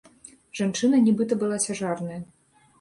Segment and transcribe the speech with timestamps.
[0.59, 2.21] Жанчына нібыта была цяжарная.